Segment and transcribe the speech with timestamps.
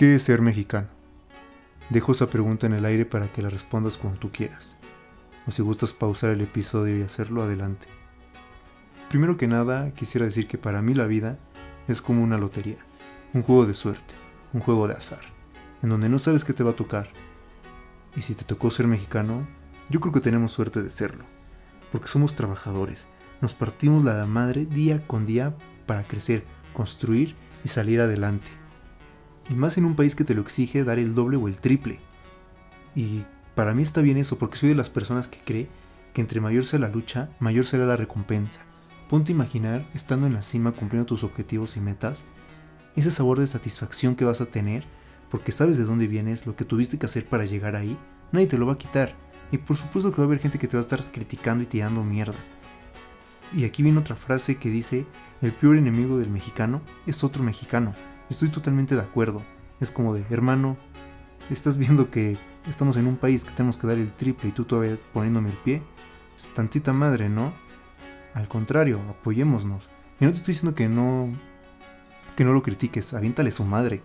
[0.00, 0.88] ¿Qué es ser mexicano?
[1.90, 4.78] Dejo esa pregunta en el aire para que la respondas cuando tú quieras.
[5.46, 7.86] O si gustas pausar el episodio y hacerlo, adelante.
[9.10, 11.38] Primero que nada, quisiera decir que para mí la vida
[11.86, 12.78] es como una lotería,
[13.34, 14.14] un juego de suerte,
[14.54, 15.20] un juego de azar,
[15.82, 17.10] en donde no sabes qué te va a tocar.
[18.16, 19.46] Y si te tocó ser mexicano,
[19.90, 21.26] yo creo que tenemos suerte de serlo,
[21.92, 23.06] porque somos trabajadores,
[23.42, 28.59] nos partimos la madre día con día para crecer, construir y salir adelante.
[29.50, 31.98] Y más en un país que te lo exige dar el doble o el triple.
[32.94, 35.68] Y para mí está bien eso, porque soy de las personas que cree
[36.14, 38.62] que entre mayor sea la lucha, mayor será la recompensa.
[39.08, 42.24] Ponte a imaginar, estando en la cima cumpliendo tus objetivos y metas,
[42.96, 44.84] ese sabor de satisfacción que vas a tener,
[45.30, 47.96] porque sabes de dónde vienes, lo que tuviste que hacer para llegar ahí,
[48.32, 49.14] nadie te lo va a quitar.
[49.52, 51.66] Y por supuesto que va a haber gente que te va a estar criticando y
[51.66, 52.38] tirando mierda.
[53.54, 55.06] Y aquí viene otra frase que dice,
[55.42, 57.94] el peor enemigo del mexicano es otro mexicano.
[58.30, 59.42] Estoy totalmente de acuerdo.
[59.80, 60.76] Es como de, hermano,
[61.50, 64.64] estás viendo que estamos en un país que tenemos que dar el triple y tú
[64.64, 65.82] todavía poniéndome el pie.
[66.36, 67.52] Pues, tantita madre, ¿no?
[68.34, 69.90] Al contrario, apoyémonos.
[70.20, 71.32] Y no te estoy diciendo que no
[72.36, 74.00] que no lo critiques, aviéntale su madre.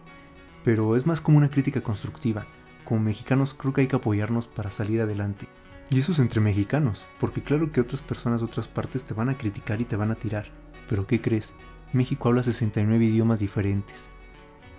[0.63, 2.47] Pero es más como una crítica constructiva.
[2.83, 5.47] Como mexicanos creo que hay que apoyarnos para salir adelante.
[5.91, 9.29] Y eso es entre mexicanos, porque claro que otras personas de otras partes te van
[9.29, 10.47] a criticar y te van a tirar.
[10.89, 11.53] Pero ¿qué crees?
[11.93, 14.09] México habla 69 idiomas diferentes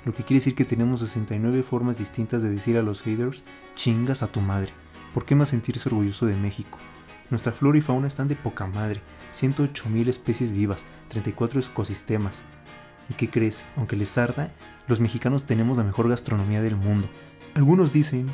[0.07, 3.43] lo que quiere decir que tenemos 69 formas distintas de decir a los haters,
[3.75, 4.71] chingas a tu madre.
[5.13, 6.79] ¿Por qué más sentirse orgulloso de México?
[7.29, 9.01] Nuestra flora y fauna están de poca madre,
[9.35, 12.45] 108.000 especies vivas, 34 ecosistemas.
[13.11, 13.65] ¿Y qué crees?
[13.75, 14.53] Aunque les arda,
[14.87, 17.09] los mexicanos tenemos la mejor gastronomía del mundo.
[17.55, 18.29] Algunos dicen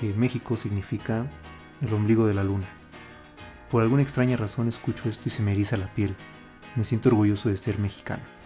[0.00, 1.26] que México significa
[1.82, 2.68] el ombligo de la luna.
[3.70, 6.16] Por alguna extraña razón escucho esto y se me eriza la piel.
[6.74, 8.37] Me siento orgulloso de ser mexicano.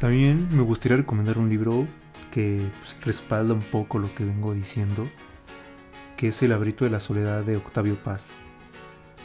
[0.00, 1.88] También me gustaría recomendar un libro
[2.30, 5.08] que pues, respalda un poco lo que vengo diciendo,
[6.16, 8.34] que es El abrito de la soledad de Octavio Paz.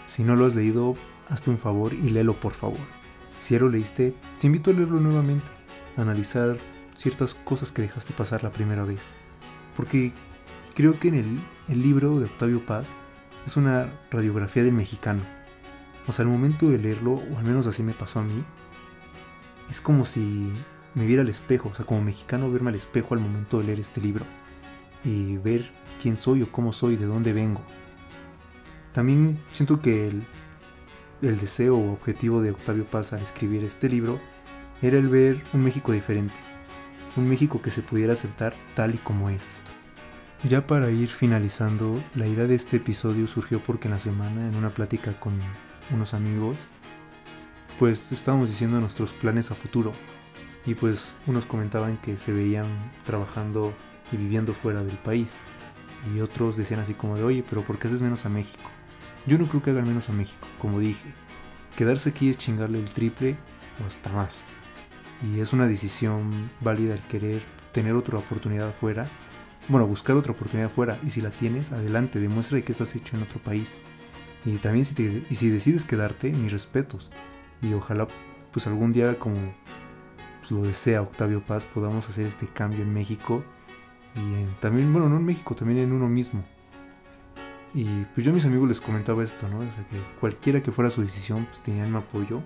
[0.07, 0.95] Si no lo has leído,
[1.29, 2.79] hazte un favor y léelo por favor.
[3.39, 5.45] Si ya lo leíste, te invito a leerlo nuevamente,
[5.95, 6.57] a analizar
[6.95, 9.13] ciertas cosas que dejaste pasar la primera vez.
[9.75, 10.11] Porque
[10.73, 12.95] creo que en el, libro de Octavio Paz
[13.45, 15.21] es una radiografía del mexicano.
[16.07, 18.43] O sea, al momento de leerlo, o al menos así me pasó a mí,
[19.69, 20.51] es como si
[20.95, 23.79] me viera al espejo, o sea, como mexicano verme al espejo al momento de leer
[23.79, 24.25] este libro
[25.03, 25.69] y ver
[26.01, 27.61] quién soy o cómo soy, de dónde vengo.
[28.91, 30.25] También siento que el,
[31.21, 34.19] deseo o objetivo de Octavio Paz al escribir este libro
[34.81, 36.35] era el ver un México diferente,
[37.15, 39.61] un México que se pudiera aceptar tal y como es.
[40.47, 44.55] Ya para ir finalizando, la idea de este episodio surgió porque en la semana, en
[44.55, 45.33] una plática con
[45.91, 46.67] unos amigos,
[47.79, 49.93] pues estábamos diciendo nuestros planes a futuro.
[50.65, 52.65] Y pues unos comentaban que se veían
[53.03, 53.73] trabajando
[54.11, 55.41] y viviendo fuera del país.
[56.15, 58.69] Y otros decían así como de, oye, pero ¿por qué haces menos a México?
[59.25, 61.13] Yo no creo que hagan menos a México, como dije.
[61.77, 63.37] Quedarse aquí es chingarle el triple
[63.83, 64.43] o hasta más.
[65.23, 67.41] Y es una decisión válida el querer
[67.71, 69.07] tener otra oportunidad afuera.
[69.69, 70.99] Bueno, buscar otra oportunidad afuera.
[71.05, 73.77] Y si la tienes, adelante, demuestra de que estás hecho en otro país.
[74.45, 77.11] Y también si, y si decides quedarte, mis respetos
[77.63, 78.07] y ojalá
[78.51, 79.37] pues algún día como
[80.39, 83.43] pues, lo desea Octavio Paz podamos hacer este cambio en México
[84.15, 86.43] y también, bueno, no en México, también en uno mismo.
[87.73, 89.59] Y pues yo a mis amigos les comentaba esto, ¿no?
[89.59, 92.41] O sea, que cualquiera que fuera su decisión, pues tenían mi apoyo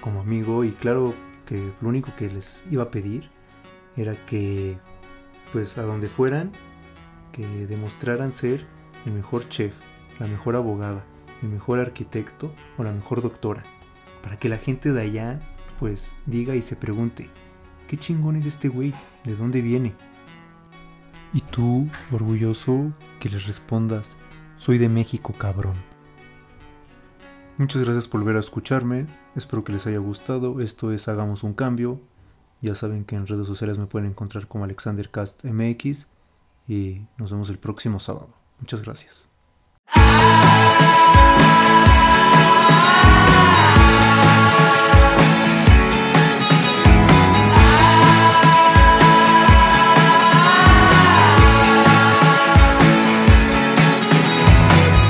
[0.00, 1.14] como amigo y claro
[1.46, 3.30] que lo único que les iba a pedir
[3.96, 4.78] era que
[5.52, 6.52] pues a donde fueran,
[7.32, 8.66] que demostraran ser
[9.06, 9.74] el mejor chef,
[10.20, 11.04] la mejor abogada,
[11.44, 13.62] el mejor arquitecto o la mejor doctora,
[14.22, 15.40] para que la gente de allá
[15.78, 17.30] pues diga y se pregunte,
[17.88, 18.94] ¿qué chingón es este güey?
[19.24, 19.94] ¿De dónde viene?
[21.32, 24.16] Y tú, orgulloso, que les respondas,
[24.56, 25.76] soy de México, cabrón.
[27.58, 29.06] Muchas gracias por volver a escucharme,
[29.36, 32.00] espero que les haya gustado, esto es Hagamos un Cambio,
[32.60, 36.06] ya saben que en redes sociales me pueden encontrar como AlexanderCastMX
[36.66, 38.30] y nos vemos el próximo sábado.
[38.58, 39.28] Muchas gracias.